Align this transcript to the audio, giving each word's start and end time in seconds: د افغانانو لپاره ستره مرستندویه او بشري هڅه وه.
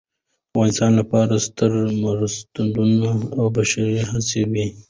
د 0.03 0.03
افغانانو 0.61 0.99
لپاره 0.99 1.33
ستره 1.47 1.79
مرستندویه 2.03 3.13
او 3.37 3.45
بشري 3.55 3.99
هڅه 4.09 4.39
وه. 4.51 4.65